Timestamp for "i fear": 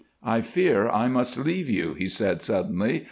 0.23-0.89